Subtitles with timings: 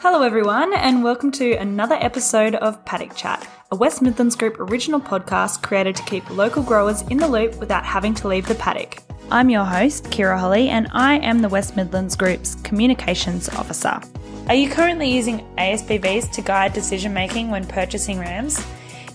[0.00, 5.00] Hello, everyone, and welcome to another episode of Paddock Chat, a West Midlands Group original
[5.00, 9.02] podcast created to keep local growers in the loop without having to leave the paddock.
[9.32, 14.00] I'm your host, Kira Holly, and I am the West Midlands Group's Communications Officer.
[14.46, 18.64] Are you currently using ASBVs to guide decision making when purchasing rams?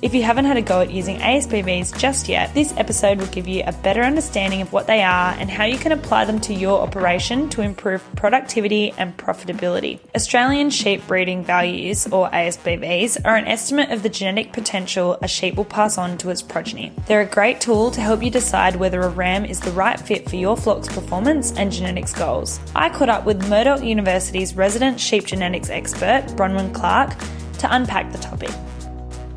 [0.03, 3.47] If you haven't had a go at using ASBVs just yet, this episode will give
[3.47, 6.53] you a better understanding of what they are and how you can apply them to
[6.53, 10.01] your operation to improve productivity and profitability.
[10.13, 15.55] Australian sheep breeding values, or ASBVs, are an estimate of the genetic potential a sheep
[15.55, 16.91] will pass on to its progeny.
[17.07, 20.29] They're a great tool to help you decide whether a ram is the right fit
[20.29, 22.59] for your flock's performance and genetics goals.
[22.75, 27.11] I caught up with Murdoch University's resident sheep genetics expert, Bronwyn Clark,
[27.59, 28.51] to unpack the topic.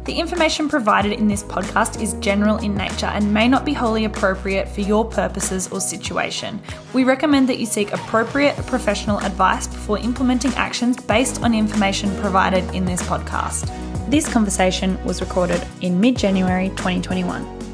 [0.06, 4.04] The information provided in this podcast is general in nature and may not be wholly
[4.04, 6.60] appropriate for your purposes or situation.
[6.92, 12.72] We recommend that you seek appropriate professional advice before implementing actions based on information provided
[12.72, 13.68] in this podcast.
[14.08, 17.65] This conversation was recorded in mid January 2021.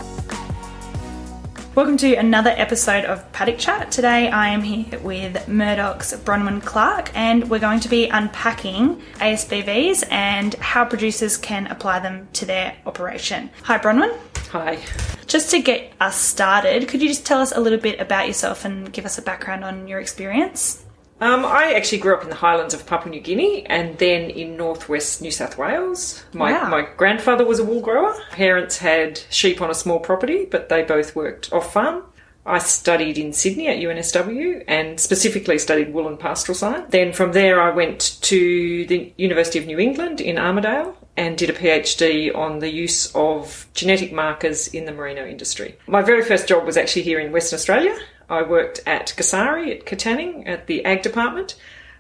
[1.75, 3.91] Welcome to another episode of Paddock Chat.
[3.91, 10.05] Today I am here with Murdoch's Bronwyn Clark and we're going to be unpacking ASBVs
[10.11, 13.49] and how producers can apply them to their operation.
[13.63, 14.15] Hi Bronwyn.
[14.51, 14.81] Hi.
[15.27, 18.67] Just to get us started, could you just tell us a little bit about yourself
[18.67, 20.85] and give us a background on your experience?
[21.23, 24.57] Um, I actually grew up in the highlands of Papua New Guinea and then in
[24.57, 26.25] northwest New South Wales.
[26.33, 26.69] My, Wow.
[26.69, 28.13] my grandfather was a wool grower.
[28.33, 32.03] Parents had sheep on a small property, but they both worked off farm.
[32.45, 36.87] I studied in Sydney at UNSW and specifically studied wool and pastoral science.
[36.91, 41.51] Then from there, I went to the University of New England in Armidale and did
[41.51, 45.77] a PhD on the use of genetic markers in the merino industry.
[45.87, 47.97] My very first job was actually here in Western Australia.
[48.29, 51.57] I worked at Gasari at Katanning at the Ag Department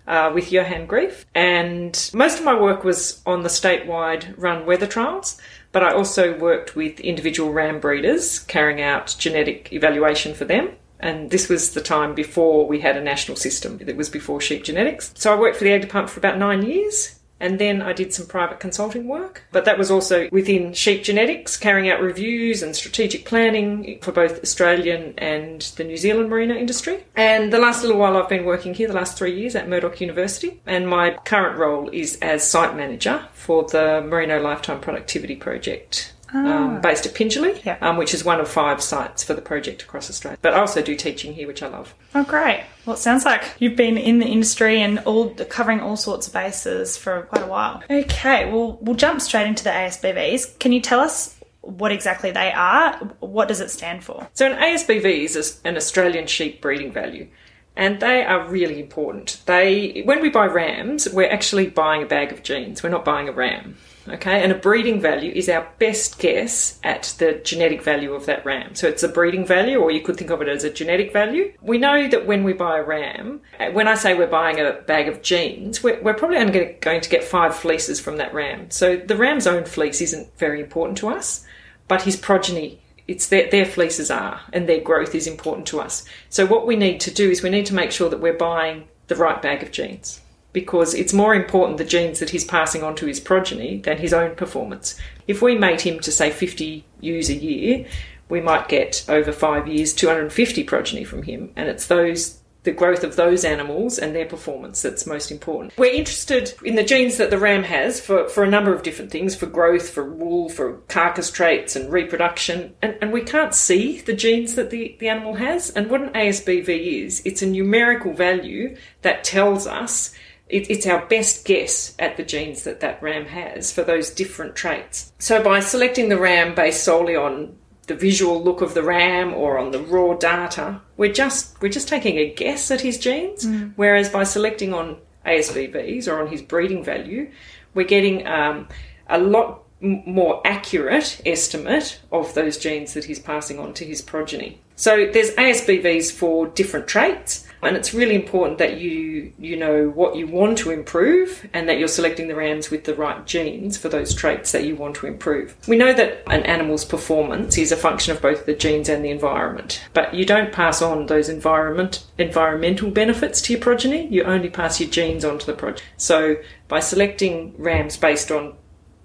[0.07, 4.87] uh, with Johan Greeff, and most of my work was on the statewide run wether
[4.87, 5.41] trials.
[5.71, 10.71] But I also worked with individual ram breeders, carrying out genetic evaluation for them.
[11.01, 13.79] And this was the time before we had a national system.
[13.85, 15.13] It was before sheep genetics.
[15.17, 17.19] So I worked for the Ag Department for about nine years.
[17.43, 19.43] And then I did some private consulting work.
[19.51, 24.41] But that was also within sheep genetics, carrying out reviews and strategic planning for both
[24.43, 27.05] Australian and the New Zealand merino industry.
[27.17, 30.01] And the last little while I've been working here, the last three years at Murdoch
[30.01, 30.61] University.
[30.67, 36.12] And my current role is as site manager for the Merino Lifetime Productivity Project.
[36.35, 37.77] Um, based at Pingelly, Yeah.
[37.83, 40.39] um, which is one of five sites for the project across Australia.
[40.41, 41.95] But I also do teaching here, which I love.
[42.15, 42.65] Oh, great.
[42.87, 46.33] Well, it sounds like you've been in the industry and all covering all sorts of
[46.33, 47.83] bases for quite a while.
[47.91, 50.59] Okay, well, we'll jump straight into the ASBVs.
[50.59, 52.97] Can you tell us what exactly they are?
[53.21, 54.27] What does it stand for?
[54.33, 57.29] So an ASBV is an Australian sheep breeding value,
[57.77, 59.41] and they are really important.
[59.47, 62.83] They, when we buy rams, we're actually buying a bag of genes.
[62.83, 63.77] We're not buying a ram.
[64.09, 68.45] Okay, and a breeding value is our best guess at the genetic value of that
[68.45, 68.75] ram.
[68.75, 71.53] So it's a breeding value, or you could think of it as a genetic value.
[71.63, 74.73] We know that when we buy a ram, uh, when I say we're buying a
[74.73, 78.71] bag of genes, we're, we're probably only going to get five fleeces from that ram.
[78.71, 81.47] So the ram's own fleece isn't very important to us,
[81.87, 86.05] but his progeny it's their, their fleeces are and their growth is important to us.
[86.31, 88.85] So what we need to do is we need to make sure that we're buying
[89.09, 90.22] the right bag of genes
[90.53, 94.13] because it's more important the genes that he's passing on to his progeny than his
[94.13, 94.99] own performance.
[95.27, 97.87] If we mate him to say 50 ewes a year,
[98.29, 103.03] we might get over 5 years 250 progeny from him and it's those the growth
[103.03, 105.77] of those animals and their performance that's most important.
[105.77, 109.11] We're interested in the genes that the ram has for, for a number of different
[109.11, 112.75] things for growth, for wool, for carcass traits and reproduction.
[112.81, 115.71] And, and we can't see the genes that the, the animal has.
[115.71, 120.15] And what an ASBV is, it's a numerical value that tells us
[120.53, 124.55] it, it's our best guess at the genes that that ram has for those different
[124.55, 125.13] traits.
[125.19, 129.59] So by selecting the ram based solely on the visual look of the ram or
[129.59, 133.45] on the raw data, we're just we're just taking a guess at his genes.
[133.77, 137.31] Whereas by selecting on ASBVs or on his breeding value,
[137.75, 138.69] we're getting um,
[139.09, 144.61] a lot more accurate estimate of those genes that he's passing on to his progeny.
[144.83, 150.17] So there's ASBVs for different traits, and it's really important that you you know what
[150.17, 153.89] you want to improve and that you're selecting the rams with the right genes for
[153.89, 155.55] those traits that you want to improve.
[155.69, 159.11] We know that an animal's performance is a function of both the genes and the
[159.11, 164.09] environment, but you don't pass on those environment environmental benefits to your progeny.
[164.09, 165.87] You only pass your genes on to the progeny.
[165.97, 168.57] So by selecting rams based on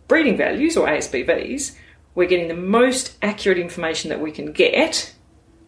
[0.08, 1.76] breeding values or ASBVs,
[2.16, 5.14] we're getting the most accurate information that we can get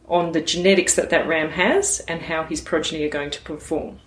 [0.09, 3.99] on the genetics that that ram has and how his progeny are going to perform.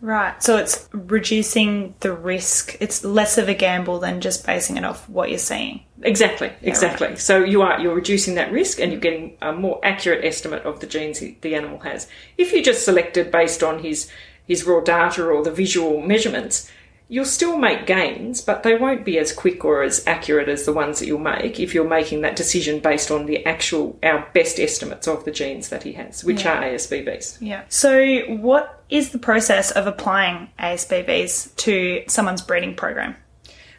[0.00, 0.40] Right.
[0.42, 2.76] So it's reducing the risk.
[2.80, 5.82] It's less of a gamble than just basing it off what you're seeing.
[6.02, 7.16] Exactly, exactly.
[7.16, 10.78] So you are you're reducing that risk and you're getting a more accurate estimate of
[10.78, 12.06] the genes the animal has.
[12.36, 14.08] If you just selected based on his
[14.46, 16.70] his raw data or the visual measurements,
[17.08, 20.72] you'll still make gains, but they won't be as quick or as accurate as the
[20.72, 24.60] ones that you'll make if you're making that decision based on the actual our best
[24.60, 26.58] estimates of the genes that he has, which Yeah.
[26.58, 27.38] are ASBVs.
[27.40, 27.62] Yeah.
[27.68, 33.16] So what is the process of applying ASBVs to someone's breeding program?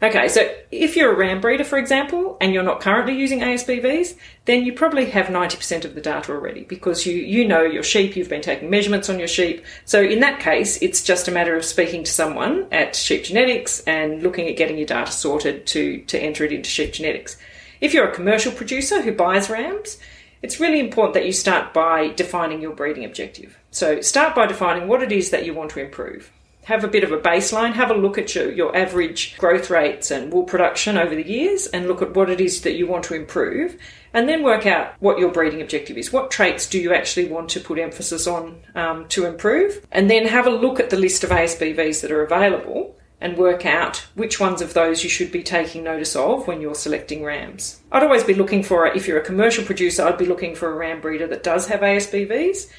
[0.02, 4.16] Okay, so if you're a ram breeder, for example, and you're not currently using ASBVs,
[4.46, 8.16] then you probably have 90% of the data already because you, you know your sheep,
[8.16, 9.66] you've been taking measurements on your sheep.
[9.84, 13.82] So in that case, it's just a matter of speaking to someone at Sheep Genetics
[13.82, 17.36] and looking at getting your data sorted to, to enter it into Sheep Genetics.
[17.82, 19.98] If you're a commercial producer who buys rams,
[20.42, 23.58] it's really important that you start by defining your breeding objective.
[23.72, 26.32] So start by defining what it is that you want to improve
[26.70, 30.12] have a bit of a baseline, have a look at your, your average growth rates
[30.12, 33.04] and wool production over the years and look at what it is that you want
[33.04, 33.76] to improve
[34.14, 36.14] and then work out what your breeding objective is.
[36.14, 39.84] What traits do you actually want to put emphasis on um, to improve?
[39.92, 43.66] And then have a look at the list of ASBVs that are available and work
[43.66, 47.82] out which ones of those you should be taking notice of when you're selecting rams.
[47.92, 50.76] I'd always be looking for, if you're a commercial producer, I'd be looking for a
[50.76, 52.70] ram breeder that does have ASBVs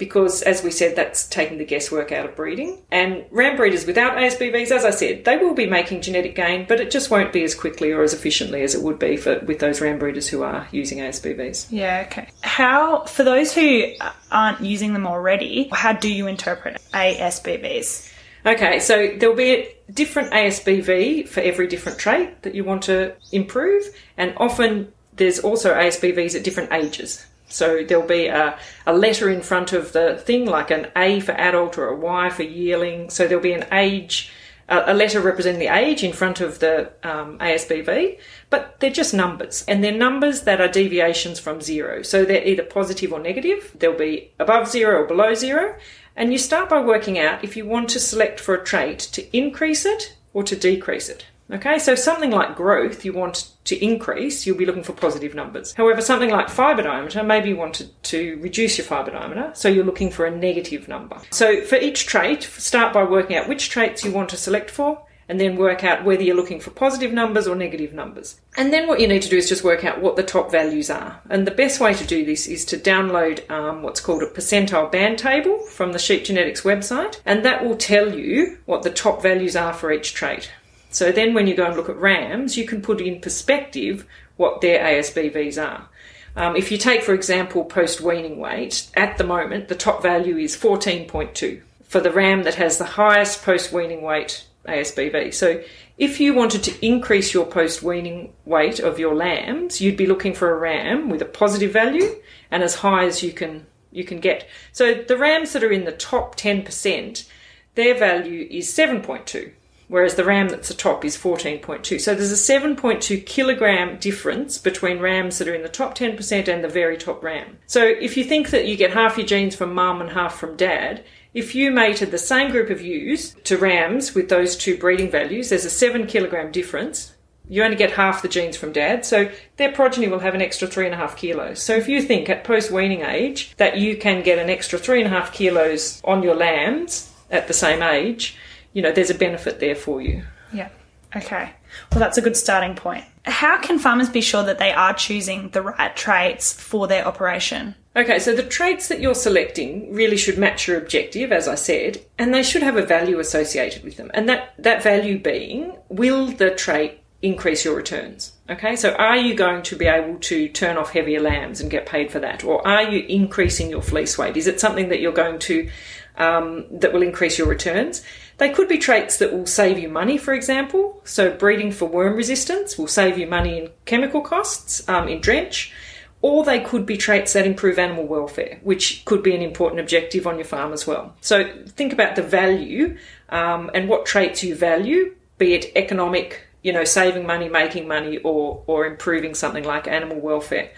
[0.00, 2.82] because, as we said, that's taking the guesswork out of breeding.
[2.90, 6.80] And ram breeders without ASBVs, as I said, they will be making genetic gain, but
[6.80, 9.60] it just won't be as quickly or as efficiently as it would be for with
[9.60, 11.68] those ram breeders who are using ASBVs.
[11.70, 12.30] Yeah, okay.
[12.40, 13.92] How, for those who
[14.32, 18.10] aren't using them already, how do you interpret ASBVs?
[18.46, 23.14] Okay, so there'll be a different ASBV for every different trait that you want to
[23.32, 23.84] improve,
[24.16, 27.26] and often there's also ASBVs at different ages.
[27.52, 31.32] So there'll be a, a letter in front of the thing, like an A for
[31.32, 33.10] adult or a Y for yearling.
[33.10, 34.32] So there'll be an age,
[34.68, 38.18] a, letter representing the age in front of the um, ASBV,
[38.50, 39.64] but they're just numbers.
[39.66, 42.02] And they're numbers that are deviations from zero.
[42.02, 43.74] So they're either positive or negative.
[43.78, 45.76] They'll be above zero or below zero.
[46.16, 49.36] And you start by working out if you want to select for a trait to
[49.36, 51.26] increase it or to decrease it.
[51.52, 55.72] Okay, so something like growth you want to increase, you'll be looking for positive numbers.
[55.72, 59.84] However, something like fibre diameter, maybe you wanted to, reduce your fibre diameter, so you're
[59.84, 61.20] looking for a negative number.
[61.30, 65.02] So for each trait, start by working out which traits you want to select for,
[65.30, 68.40] and then work out whether you're looking for positive numbers or negative numbers.
[68.56, 70.90] And then what you need to do is just work out what the top values
[70.90, 71.20] are.
[71.30, 74.90] And the best way to do this is to download um, what's called a percentile
[74.90, 79.22] band table from the Sheep Genetics website, and that will tell you what the top
[79.22, 80.50] values are for each trait.
[80.90, 84.06] So then when you go and look at rams, you can put in perspective
[84.36, 85.88] what their ASBVs are.
[86.36, 90.36] Um, if you take, for example, post weaning weight, at the moment the top value
[90.36, 95.32] is 14.2 for the ram that has the highest post weaning weight ASBV.
[95.32, 95.62] So
[95.98, 100.34] if you wanted to increase your post weaning weight of your lambs, you'd be looking
[100.34, 102.16] for a ram with a positive value
[102.50, 104.46] and as high as you can you can get.
[104.72, 107.28] So the rams that are in the top 10%,
[107.74, 109.50] their value is 7.2
[109.90, 112.00] whereas the ram that's the top is 14.2.
[112.00, 116.64] So there's a 7.2 kilogram difference between rams that are in the top 10% and
[116.64, 117.58] the very top ram.
[117.66, 120.56] So if you think that you get half your genes from mum and half from
[120.56, 121.04] dad,
[121.34, 125.48] if you mated the same group of ewes to rams with those two breeding values,
[125.48, 127.14] there's a 7 kilogram difference.
[127.48, 130.68] You only get half the genes from dad, so their progeny will have an extra
[130.68, 131.60] three and a half kilos.
[131.60, 135.02] So if you think at post weaning age that you can get an extra three
[135.02, 138.36] and a half kilos on your lambs at the same age,
[138.72, 140.22] you know, there's a benefit there for you.
[140.52, 140.68] Yeah.
[141.14, 141.50] Okay.
[141.90, 143.04] Well, that's a good starting point.
[143.24, 147.74] How can farmers be sure that they are choosing the right traits for their operation?
[147.96, 152.00] Okay, so the traits that you're selecting really should match your objective, as I said,
[152.18, 154.10] and they should have a value associated with them.
[154.14, 158.32] And that, that value being, will the trait increase your returns?
[158.48, 161.86] Okay, so are you going to be able to turn off heavier lambs and get
[161.86, 162.44] paid for that?
[162.44, 164.36] Or are you increasing your fleece weight?
[164.36, 165.68] Is it something that you're going to,
[166.16, 168.04] um, that will increase your returns?
[168.40, 171.02] They could be traits that will save you money, for example.
[171.04, 175.74] So, breeding for worm resistance will save you money in chemical costs, um, in drench.
[176.22, 180.26] Or they could be traits that improve animal welfare, which could be an important objective
[180.26, 181.14] on your farm as well.
[181.20, 182.96] So, think about the value
[183.28, 188.16] um, and what traits you value, be it economic, you know, saving money, making money,
[188.24, 190.70] or, or improving something like animal welfare.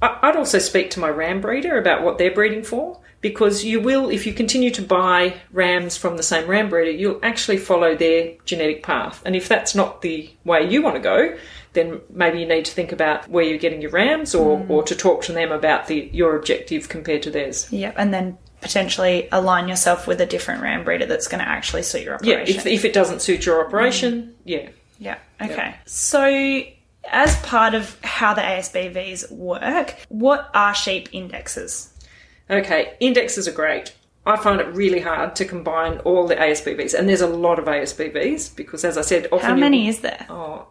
[0.00, 4.10] I'd also speak to my ram breeder about what they're breeding for because you will,
[4.10, 8.34] if you continue to buy rams from the same ram breeder, you'll actually follow their
[8.44, 9.22] genetic path.
[9.26, 11.36] And if that's not the way you want to go,
[11.72, 14.70] then maybe you need to think about where you're getting your rams or, mm.
[14.70, 17.70] or to talk to them about the your objective compared to theirs.
[17.72, 17.94] Yep.
[17.96, 22.02] And then potentially align yourself with a different ram breeder that's going to actually suit
[22.02, 22.56] your Yeah, operation.
[22.56, 24.32] if, if it doesn't suit your operation, mm.
[24.44, 24.68] yeah.
[25.00, 25.18] Yeah.
[25.40, 25.76] Okay.
[25.86, 26.62] So,
[27.12, 31.92] as part of how the ASBVs work, what are sheep indexes?
[32.50, 33.94] Okay, indexes are great.
[34.26, 37.64] I find it really hard to combine all the ASBVs, and there's a lot of
[37.64, 40.26] ASBVs because, as I said, often How you- many is there?
[40.28, 40.66] Oh,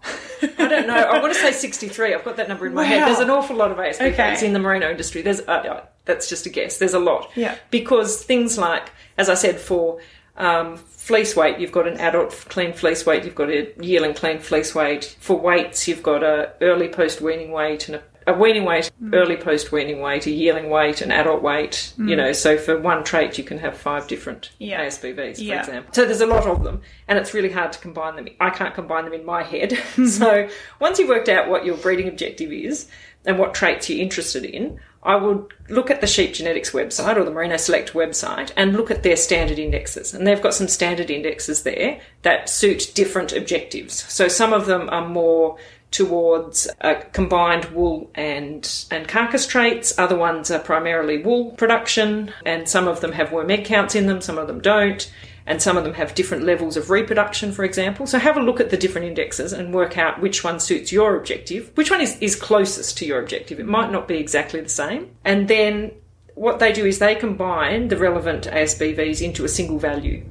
[0.60, 0.94] I don't know.
[0.96, 2.14] I want to say 63.
[2.14, 3.08] I've got that number in my head.
[3.08, 4.46] There's an awful lot of ASBVs Okay.
[4.46, 5.24] in the merino industry.
[5.24, 6.78] There's uh, uh, that's just a guess.
[6.78, 7.32] There's a lot.
[7.36, 7.56] Yeah.
[7.72, 10.00] Because things like, as I said, for
[10.38, 13.24] um, fleece weight, you've got an adult clean fleece weight.
[13.24, 15.16] You've got a yearling clean fleece weight.
[15.20, 19.16] For weights, you've got a early post weaning weight and a a weaning weight, Mm.
[19.16, 21.94] early post weaning weight, a yearling weight, an adult weight.
[21.98, 24.82] You know, so for one trait, you can have five different Yeah.
[24.82, 25.60] ASBVs, for Yeah.
[25.62, 25.94] example.
[25.94, 28.28] So there's a lot of them, and it's really hard to combine them.
[28.40, 29.78] I can't combine them in my head.
[30.08, 30.48] so
[30.80, 32.88] once you've worked out what your breeding objective is
[33.26, 37.24] and what traits you're interested in, I would look at the Sheep Genetics website or
[37.24, 40.14] the Merino Select website and look at their standard indexes.
[40.14, 44.04] And they've got some standard indexes there that suit different objectives.
[44.10, 45.58] So some of them are more
[45.92, 49.98] towards uh, combined wool and and carcass traits.
[49.98, 54.08] Other ones are primarily wool production, and some of them have worm egg counts in
[54.08, 54.22] them.
[54.22, 55.12] Some of them don't,
[55.46, 58.06] and some of them have different levels of reproduction, for example.
[58.06, 61.16] So have a look at the different indexes and work out which one suits your
[61.16, 63.60] objective, which one is, is closest to your objective.
[63.60, 65.92] It might not be exactly the same, and then
[66.36, 70.24] what they do is they combine the relevant ASBVs into a single value.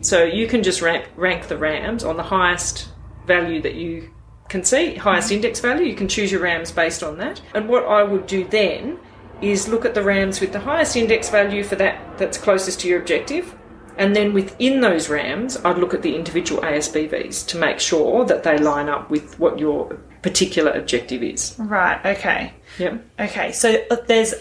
[0.00, 2.88] So you can just rank, rank the rams on the highest
[3.26, 4.10] value that you
[4.50, 5.86] can see, highest index value.
[5.86, 7.40] You can choose your rams based on that.
[7.54, 8.98] And what I would do then
[9.40, 12.88] is look at the rams with the highest index value for that that's closest to
[12.88, 13.54] your objective.
[13.96, 18.42] And then within those rams, I'd look at the individual ASBVs to make sure that
[18.42, 21.54] they line up with what your particular objective is.
[21.58, 22.04] Right.
[22.04, 22.52] Okay.
[22.78, 23.04] Yep.
[23.20, 23.52] Okay.
[23.52, 24.34] So uh, there's.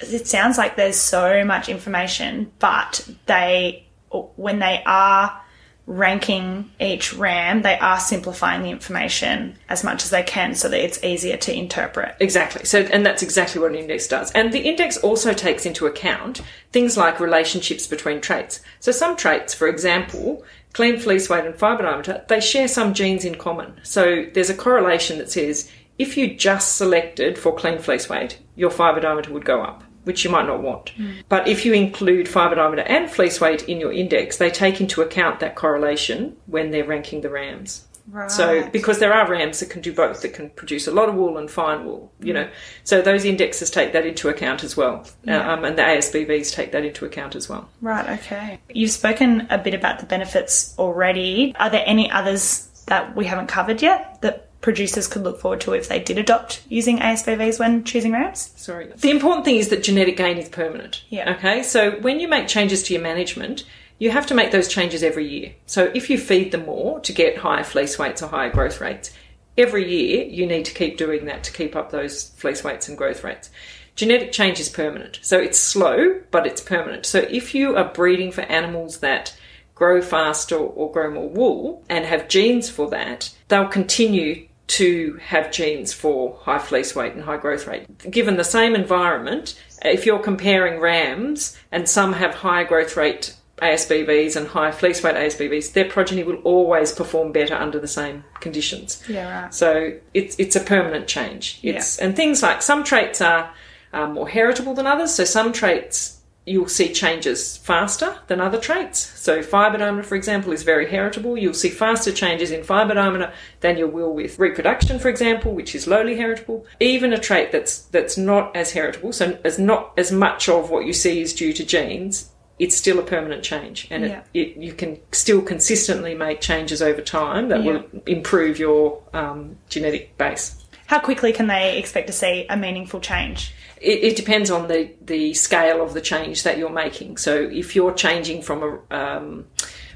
[0.00, 3.88] It sounds like there's so much information, but they,
[4.36, 5.40] when they are
[5.88, 10.84] ranking each RAM, they are simplifying the information as much as they can so that
[10.84, 12.14] it's easier to interpret.
[12.20, 12.66] Exactly.
[12.66, 14.30] So, and that's exactly what an index does.
[14.32, 16.42] And the index also takes into account
[16.72, 18.60] things like relationships between traits.
[18.80, 23.24] So, some traits, for example, clean fleece weight and fibre diameter, they share some genes
[23.24, 23.80] in common.
[23.82, 28.70] So, there's a correlation that says if you just selected for clean fleece weight, your
[28.70, 29.82] fibre diameter would go up.
[30.08, 30.92] Which you might not want.
[31.28, 35.02] But if you include fibre diameter and fleece weight in your index, they take into
[35.02, 37.84] account that correlation when they're ranking the rams.
[38.10, 38.30] Right.
[38.30, 41.14] So, because there are rams that can do both, that can produce a lot of
[41.14, 42.48] wool and fine wool, you know.
[42.84, 45.06] So, those indexes take that into account as well.
[45.24, 45.52] Yeah.
[45.52, 47.68] Um, and the ASBVs take that into account as well.
[47.82, 48.60] Right, okay.
[48.70, 51.54] You've spoken a bit about the benefits already.
[51.58, 55.72] Are there any others that we haven't covered yet that producers could look forward to
[55.72, 58.52] if they did adopt using ASBVs when choosing rams?
[58.56, 58.92] Sorry.
[58.96, 61.04] The important thing is that genetic gain is permanent.
[61.08, 61.34] Yeah.
[61.34, 61.62] Okay.
[61.62, 63.64] So when you make changes to your management,
[63.98, 65.52] you have to make those changes every year.
[65.66, 69.12] So if you feed them more to get higher fleece weights or higher growth rates,
[69.56, 72.96] every year you need to keep doing that to keep up those fleece weights and
[72.96, 73.50] growth rates.
[73.96, 75.18] Genetic change is permanent.
[75.22, 77.04] So it's slow, but it's permanent.
[77.06, 79.36] So if you are breeding for animals that
[79.78, 85.52] grow faster or grow more wool and have genes for that, they'll continue to have
[85.52, 87.86] genes for high fleece weight and high growth rate.
[88.10, 94.36] Given the same environment, if you're comparing rams and some have higher growth rate ASBVs
[94.36, 99.02] and higher fleece weight ASBVs, their progeny will always perform better under the same conditions.
[99.08, 99.54] Yeah, right.
[99.54, 101.60] So it's it's a permanent change.
[101.62, 103.52] It's and things like some traits are
[103.92, 105.14] um, more heritable than others.
[105.14, 106.17] So some traits
[106.48, 108.98] you'll see changes faster than other traits.
[108.98, 111.36] So fibre diameter, for example, is very heritable.
[111.36, 115.74] You'll see faster changes in fibre diameter than you will with reproduction, for example, which
[115.74, 116.66] is lowly heritable.
[116.80, 120.86] Even a trait that's that's not as heritable, so as not as much of what
[120.86, 122.30] you see is due to genes.
[122.58, 124.22] It's still a permanent change, and Yeah.
[124.34, 127.70] it, it, you can still consistently make changes over time that Yeah.
[127.72, 130.56] will improve your um, genetic base.
[130.86, 133.52] How quickly can they expect to see a meaningful change?
[133.80, 137.16] It, it depends on the, the scale of the change that you're making.
[137.18, 139.46] So if you're changing from a, um,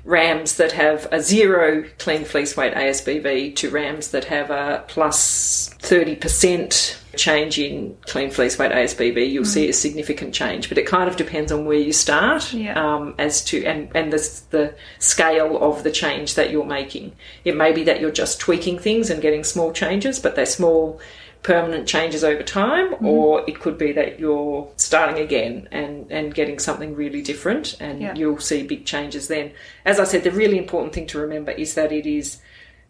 [0.04, 5.70] rams that have a zero clean fleece weight ASBV to rams that have a plus
[5.80, 10.68] 30% change in clean fleece weight ASBV, you'll see a significant change.
[10.68, 12.72] But it kind of depends on where you start Yeah.
[12.82, 17.12] um, as to and, and the, the scale of the change that you're making.
[17.44, 21.00] It may be that you're just tweaking things and getting small changes, but they're small
[21.42, 23.06] permanent changes over time, mm-hmm.
[23.06, 28.00] or it could be that you're starting again and, and getting something really different and
[28.00, 28.14] Yeah.
[28.14, 29.52] you'll see big changes then.
[29.84, 32.38] As I said, the really important thing to remember is that it is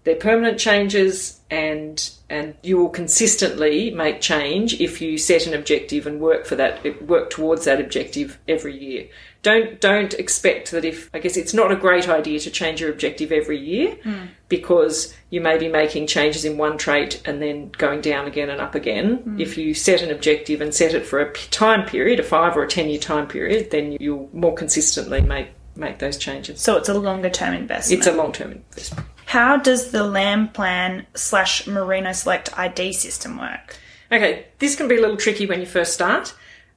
[0.05, 6.07] they're permanent changes and and you will consistently make change if you set an objective
[6.07, 9.07] and work for that work towards that objective every year
[9.43, 12.91] don't don't expect that if i guess it's not a great idea to change your
[12.91, 14.27] objective every year Hmm.
[14.49, 18.61] because you may be making changes in one trait and then going down again and
[18.61, 19.41] up again Hmm.
[19.41, 22.63] if you set an objective and set it for a time period a 5 or
[22.65, 26.89] a 10 year time period then you'll more consistently make make those changes So it's
[26.91, 27.99] a longer term investment.
[27.99, 33.79] it's a long-term investment How does the Lamb Plan slash Merino Select ID system work?
[34.13, 36.35] Okay, this can be a little tricky when you first start,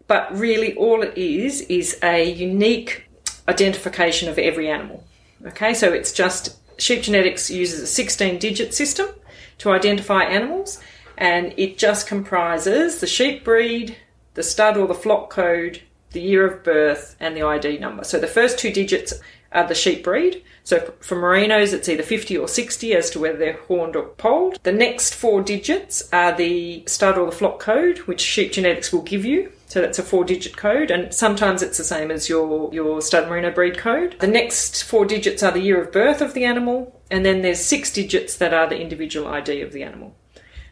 [0.08, 3.10] but really all it is is a unique
[3.50, 5.04] identification of every animal.
[5.46, 9.10] Okay, so it's just Sheep Genetics uses a 16 digit system
[9.58, 10.80] to identify animals,
[11.18, 13.98] and it just comprises the sheep breed,
[14.36, 15.82] the stud or the flock code,
[16.12, 18.06] the year of birth, and the ID number.
[18.06, 19.14] So the first two digits
[19.56, 20.44] are the sheep breed.
[20.64, 24.60] So for merinos, it's either 50 or 60 as to whether they're horned or polled.
[24.64, 29.04] The next four digits are the stud or the flock code, which sheep genetics will
[29.04, 29.52] give you.
[29.68, 33.28] So that's a four digit code, and sometimes it's the same as your, your stud
[33.28, 34.16] merino breed code.
[34.20, 37.66] The next four digits are the year of birth of the animal, and then there's
[37.66, 40.16] six digits that are the individual ID of the animal.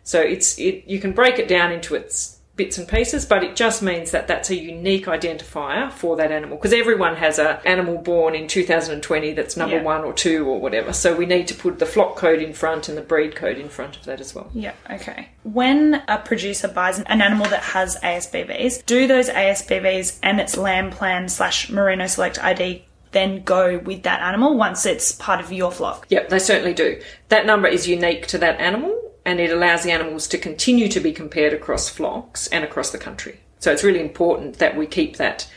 [0.04, 3.56] So it's it you can break it down into its bits and pieces, but it
[3.56, 7.98] just means that that's a unique identifier for that animal because everyone has a animal
[7.98, 9.82] born in 2020 that's number Yeah.
[9.84, 10.94] one or two or whatever.
[10.94, 13.70] So we need to put the flock code in front and the breed code in
[13.70, 14.52] front of that as well.
[14.54, 15.30] Yeah, okay.
[15.44, 20.92] When a producer buys an animal that has ASBVs, do those ASBVs and its lamb
[20.92, 25.72] plan slash merino select ID then go with that animal once it's part of your
[25.72, 26.06] flock?
[26.10, 27.00] Yep, they certainly do.
[27.30, 31.00] That number is unique to that animal and it allows the animals to continue to
[31.00, 33.40] be compared across flocks and across the country.
[33.60, 35.50] So it's really important that we keep that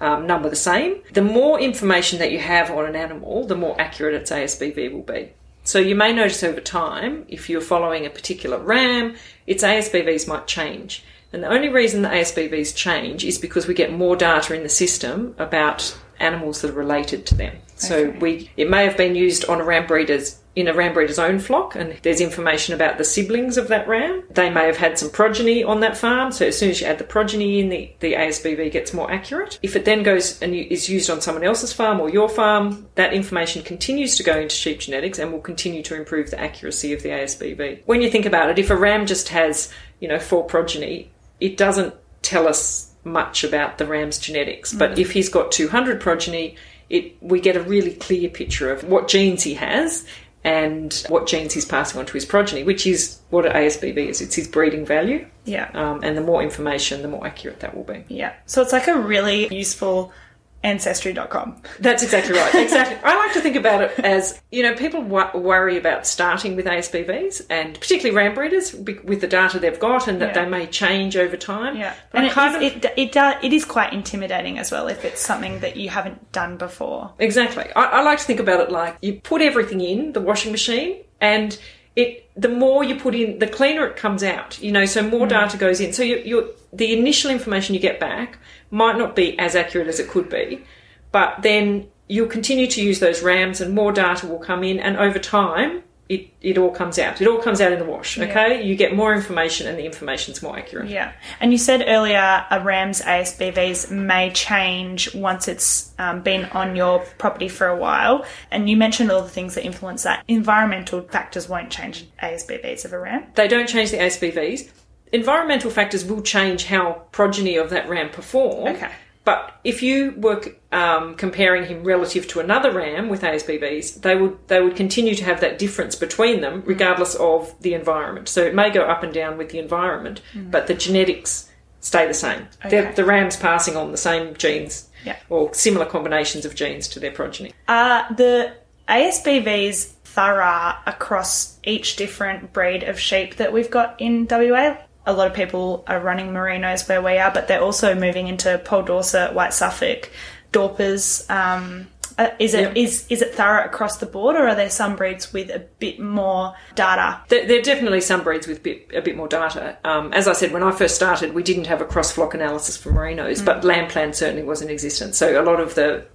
[0.00, 1.00] um, number the same.
[1.12, 5.02] The more information that you have on an animal, the more accurate its ASBV will
[5.02, 5.32] be.
[5.64, 10.46] So you may notice over time, if you're following a particular ram, its ASBVs might
[10.46, 11.02] change.
[11.32, 14.68] And the only reason the ASBVs change is because we get more data in the
[14.68, 17.56] system about animals that are related to them.
[17.74, 18.18] So Okay.
[18.18, 21.38] we it may have been used on a ram breeder's in a ram breeder's own
[21.38, 24.24] flock and there's information about the siblings of that ram.
[24.30, 26.96] They may have had some progeny on that farm, so as soon as you add
[26.96, 29.58] the progeny in the, the ASBV gets more accurate.
[29.62, 33.12] If it then goes and is used on someone else's farm or your farm, that
[33.12, 37.02] information continues to go into sheep genetics and will continue to improve the accuracy of
[37.02, 37.82] the ASBV.
[37.84, 41.58] When you think about it, if a ram just has, you know, four progeny, it
[41.58, 44.72] doesn't tell us much about the ram's genetics.
[44.72, 44.98] But mm.
[44.98, 46.56] if he's got 200 progeny,
[46.88, 50.06] it we get a really clear picture of what genes he has
[50.46, 54.20] and what genes he's passing on to his progeny, which is what an ASBV is.
[54.20, 55.26] It's his breeding value.
[55.44, 55.68] Yeah.
[55.74, 58.04] Um, and the more information, the more accurate that will be.
[58.08, 58.32] Yeah.
[58.46, 60.12] So it's like a really useful
[60.62, 61.62] ancestry.com.
[61.80, 62.54] That's exactly right.
[62.66, 62.96] Exactly.
[63.04, 66.66] I like to think about it as you know, people wo- worry about starting with
[66.66, 70.44] ASBVs, and particularly ram breeders be- with the data they've got, and that Yeah.
[70.44, 71.76] they may change over time.
[71.76, 71.94] Yeah.
[72.10, 74.88] But And it, kind is, of it, it, do- it is quite intimidating as well
[74.88, 77.12] if it's something that you haven't done before.
[77.18, 77.66] Exactly.
[77.76, 81.04] I, I like to think about it like you put everything in the washing machine,
[81.20, 81.56] and
[81.94, 84.60] it the more you put in, the cleaner it comes out.
[84.60, 85.30] You know, so more mm.
[85.30, 85.92] data goes in.
[85.92, 88.38] So you, you the initial information you get back
[88.70, 90.64] might not be as accurate as it could be,
[91.12, 94.96] but then you'll continue to use those RAMs, and more data will come in, and
[94.96, 95.82] over time.
[96.08, 97.20] It, it all comes out.
[97.20, 98.62] It all comes out in the wash, okay?
[98.62, 100.88] You get more information and the information's more accurate.
[100.88, 101.12] Yeah.
[101.40, 107.00] And you said earlier a RAM's ASBVs may change once it's um, been on your
[107.18, 108.24] property for a while.
[108.52, 110.22] And you mentioned all the things that influence that.
[110.28, 113.26] Environmental factors won't change ASBVs of a RAM.
[113.34, 114.70] they don't change the ASBVs.
[115.12, 118.74] Environmental factors will change how progeny of that ram perform.
[118.74, 118.90] Okay.
[119.26, 120.40] But if you were
[120.70, 125.24] um, comparing him relative to another ram with ASBVs, they would they would continue to
[125.24, 126.66] have that difference between them, mm.
[126.68, 128.28] regardless of the environment.
[128.28, 130.48] So it may go up and down with the environment, mm.
[130.48, 132.46] but the genetics stay the same.
[132.64, 132.92] Okay.
[132.92, 135.16] The ram's passing on the same genes Yeah.
[135.28, 137.52] or similar combinations of genes to their progeny.
[137.66, 138.54] Are the
[138.88, 144.76] ASBVs thorough across each different breed of sheep that we've got in WA?
[145.06, 148.58] A lot of people are running merinos where we are, but they're also moving into
[148.64, 150.10] Poll Dorset, White Suffolk,
[150.52, 151.28] Dorpers.
[151.30, 151.86] Um,
[152.18, 152.76] uh, is it Yep.
[152.76, 156.00] is is it thorough across the board, or are there some breeds with a bit
[156.00, 157.20] more data?
[157.28, 159.76] There, there are definitely some breeds with bit, a bit more data.
[159.84, 162.76] Um, as I said, when I first started, we didn't have a cross flock analysis
[162.76, 165.18] for merinos, but lamb plan certainly was in existence.
[165.18, 166.06] So a lot of the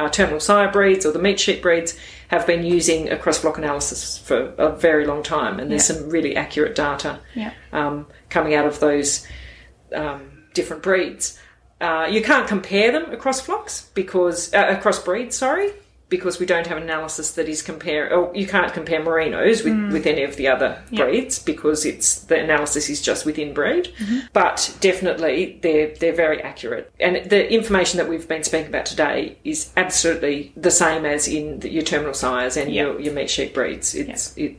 [0.00, 1.96] uh, terminal sire breeds or the meat sheep breeds
[2.28, 5.96] have been using a cross flock analysis for a very long time, and there's Yeah.
[5.96, 7.52] some really accurate data Yeah.
[7.72, 9.26] um, coming out of those
[9.94, 11.38] um, different breeds.
[11.80, 15.70] Uh, you can't compare them across flocks because uh, across breeds, sorry,
[16.10, 18.12] because we don't have analysis that is compare.
[18.12, 22.38] Oh, you can't compare merinos with, with any of the other breeds because it's the
[22.38, 23.94] analysis is just within breed.
[24.34, 29.38] But definitely, they're they're very accurate, and the information that we've been speaking about today
[29.44, 32.82] is absolutely the same as in the, your terminal sires and Yeah.
[32.82, 33.94] your, your meat sheep breeds.
[33.94, 34.56] It's it.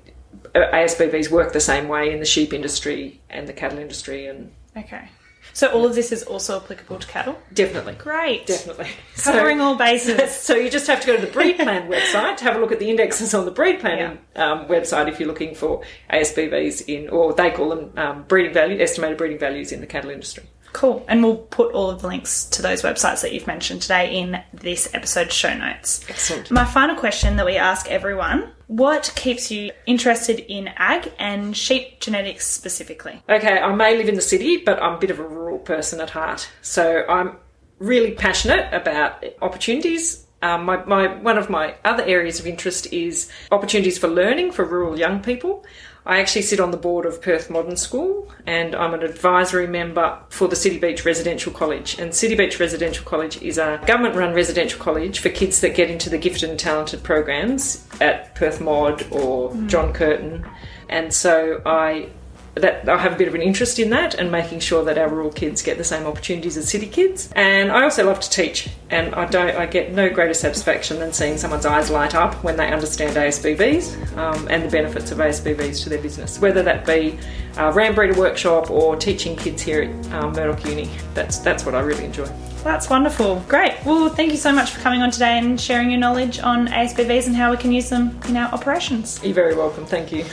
[0.55, 4.51] uh, ASBVs work the same way in the sheep industry and the cattle industry, and
[4.77, 5.09] Okay.
[5.53, 7.37] So all of this is also applicable to cattle?
[7.53, 8.45] definitely, Great.
[8.47, 8.87] definitely
[9.23, 10.31] Covering So- all bases.
[10.51, 12.71] So you just have to go to the breed plan website to have a look
[12.71, 17.09] at the indexes on the breed plan um, website if you're looking for ASBVs in,
[17.09, 20.43] or they call them um, breeding value, estimated breeding values in the cattle industry.
[20.73, 21.05] Cool.
[21.07, 24.41] And we'll put all of the links to those websites that you've mentioned today in
[24.53, 26.05] this episode's show notes.
[26.09, 26.49] Excellent.
[26.51, 31.99] My final question that we ask everyone what keeps you interested in ag and sheep
[31.99, 33.21] genetics specifically?
[33.27, 35.99] Okay, I may live in the city, but I'm a bit of a rural person
[35.99, 36.49] at heart.
[36.61, 37.35] So I'm
[37.79, 40.25] really passionate about opportunities.
[40.41, 44.65] Um, my, my, one of my other areas of interest is opportunities for learning for
[44.65, 45.65] rural young people.
[46.03, 50.17] I actually sit on the board of Perth Modern School and I'm an advisory member
[50.29, 51.99] for the City Beach Residential College.
[51.99, 55.91] And City Beach Residential College is a government run residential college for kids that get
[55.91, 60.43] into the gifted and talented programs at Perth Mod or John Curtin.
[60.89, 62.09] And so I
[62.55, 65.07] that I have a bit of an interest in that and making sure that our
[65.07, 67.31] rural kids get the same opportunities as city kids.
[67.35, 71.13] And I also love to teach, and I don't I get no greater satisfaction than
[71.13, 75.83] seeing someone's eyes light up when they understand ASBVs um, and the benefits of ASBVs
[75.83, 77.17] to their business, whether that be
[77.57, 80.89] a ram breeder workshop or teaching kids here at um, Murdoch Uni.
[81.13, 82.29] That's that's what I really enjoy.
[82.63, 83.43] That's wonderful.
[83.47, 83.73] Great.
[83.85, 87.25] Well, thank you so much for coming on today and sharing your knowledge on ASBVs
[87.25, 89.19] and how we can use them in our operations.
[89.23, 89.85] You're very welcome.
[89.85, 90.25] Thank you.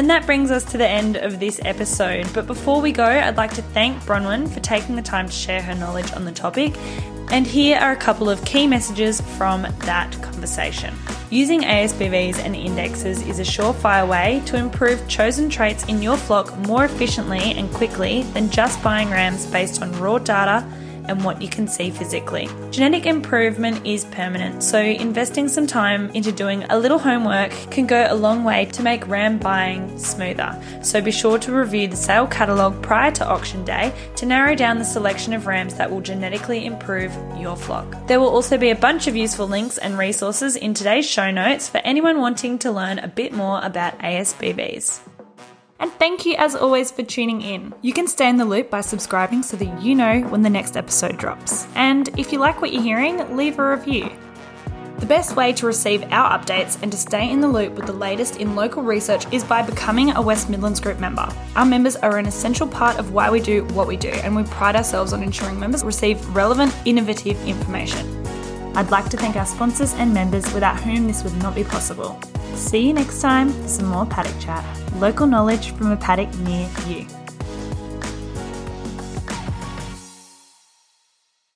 [0.00, 2.26] And that brings us to the end of this episode.
[2.32, 5.60] But before we go, I'd like to thank Bronwyn for taking the time to share
[5.60, 6.74] her knowledge on the topic.
[7.30, 10.94] And here are a couple of key messages from that conversation.
[11.28, 16.56] Using ASBVs and indexes is a surefire way to improve chosen traits in your flock
[16.60, 20.66] more efficiently and quickly than just buying rams based on raw data
[21.10, 22.48] and what you can see physically.
[22.70, 28.06] Genetic improvement is permanent, so investing some time into doing a little homework can go
[28.08, 30.56] a long way to make ram buying smoother.
[30.82, 34.78] So be sure to review the sale catalogue prior to auction day to narrow down
[34.78, 38.06] the selection of rams that will genetically improve your flock.
[38.06, 41.68] There will also be a bunch of useful links and resources in today's show notes
[41.68, 45.09] for anyone wanting to learn a bit more about ASBVs.
[45.80, 47.74] And thank you as always for tuning in.
[47.80, 50.76] You can stay in the loop by subscribing so that you know when the next
[50.76, 51.66] episode drops.
[51.74, 54.10] And if you like what you're hearing, leave a review.
[54.98, 57.94] The best way to receive our updates and to stay in the loop with the
[57.94, 61.26] latest in local research is by becoming a West Midlands Group member.
[61.56, 64.42] Our members are an essential part of why we do what we do, and we
[64.42, 68.06] pride ourselves on ensuring members receive relevant, innovative information.
[68.76, 72.20] I'd like to thank our sponsors and members without whom this would not be possible.
[72.60, 74.62] See you next time for some more paddock chat.
[74.96, 77.19] Local knowledge from a paddock near you.